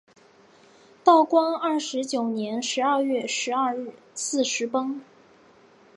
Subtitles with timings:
[1.03, 4.99] 道光二十九年十二月十二日巳时崩。